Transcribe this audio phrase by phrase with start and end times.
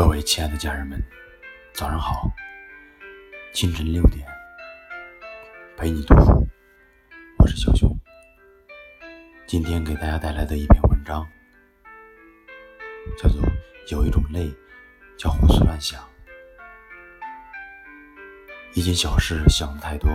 [0.00, 0.98] 各位亲爱的家人们，
[1.74, 2.32] 早上好！
[3.52, 4.26] 清晨六点，
[5.76, 6.48] 陪你读书，
[7.38, 7.94] 我是小熊。
[9.46, 11.28] 今天给大家带来的一篇文章，
[13.18, 13.42] 叫做
[13.92, 14.50] 《有一种累，
[15.18, 16.00] 叫胡思乱想》。
[18.72, 20.10] 一件小事想的太多，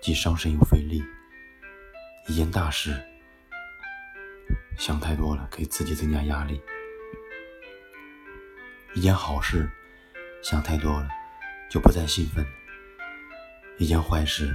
[0.00, 1.02] 既伤身又费力；
[2.26, 2.98] 一件大事
[4.78, 6.58] 想太多了，给自己增加压力。
[8.94, 9.70] 一件好事，
[10.42, 11.08] 想太多了，
[11.70, 12.44] 就不再兴奋；
[13.78, 14.54] 一件坏事，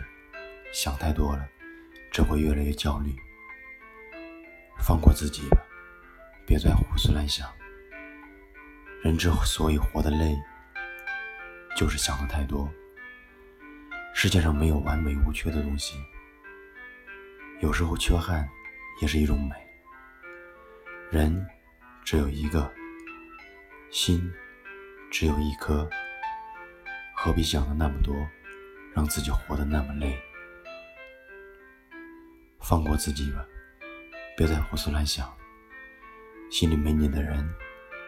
[0.72, 1.44] 想太多了，
[2.12, 3.16] 只会越来越焦虑。
[4.80, 5.58] 放过自己吧，
[6.46, 7.52] 别再胡思乱想。
[9.02, 10.36] 人之所以活得累，
[11.76, 12.72] 就是想的太多。
[14.14, 15.98] 世界上没有完美无缺的东西，
[17.60, 18.48] 有时候缺憾
[19.02, 19.56] 也是一种美。
[21.10, 21.44] 人
[22.06, 22.72] 只有一个。
[23.90, 24.32] 心
[25.10, 25.90] 只有一颗，
[27.16, 28.14] 何必想的那么多，
[28.94, 30.22] 让自己活得那么累？
[32.60, 33.46] 放过自己吧，
[34.36, 35.34] 别再胡思乱想。
[36.52, 37.50] 心里没你的人，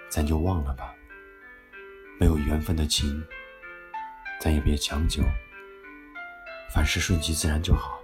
[0.10, 0.94] 咱就忘了吧。
[2.20, 3.26] 没有缘分的情，
[4.40, 5.24] 咱也别强求。
[6.70, 8.02] 凡事顺其自然就好。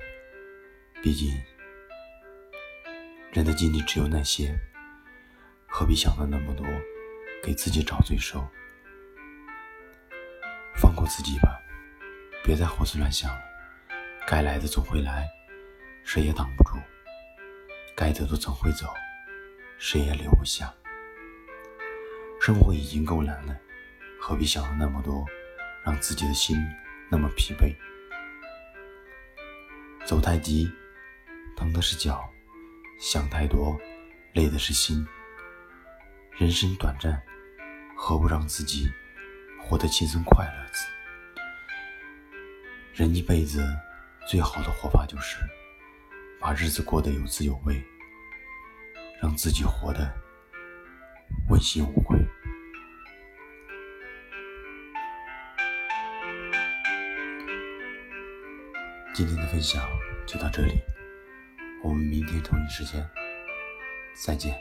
[1.04, 1.30] 毕竟，
[3.32, 4.58] 人的精力只有那些，
[5.68, 6.66] 何必想的那么多？
[7.46, 8.44] 给自己找罪受，
[10.76, 11.62] 放过自己吧，
[12.44, 13.40] 别再胡思乱想了。
[14.26, 15.30] 该来的总会来，
[16.04, 16.72] 谁也挡不住；
[17.96, 18.88] 该走的总会走，
[19.78, 20.74] 谁也留不下。
[22.42, 23.56] 生活已经够难了，
[24.20, 25.24] 何必想的那么多，
[25.86, 26.58] 让自己的心
[27.12, 27.76] 那么疲惫？
[30.04, 30.68] 走太急，
[31.56, 32.28] 疼的是脚；
[33.00, 33.80] 想太多，
[34.34, 35.08] 累的是心。
[36.40, 37.22] 人生短暂。
[37.96, 38.92] 何不让自己
[39.60, 40.66] 活得轻松快乐？
[42.94, 43.62] 人一辈子
[44.26, 45.38] 最好的活法就是
[46.40, 47.84] 把日子过得有滋有味，
[49.22, 50.14] 让自己活得
[51.50, 52.18] 问心无愧。
[59.14, 59.86] 今天的分享
[60.26, 60.80] 就到这里，
[61.84, 63.06] 我们明天同一时间
[64.14, 64.58] 再见。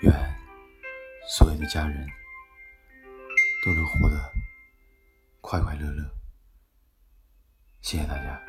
[0.00, 0.35] 愿。
[1.28, 2.06] 所有的家人
[3.64, 4.32] 都能活得
[5.40, 6.08] 快快乐乐，
[7.82, 8.45] 谢谢大家。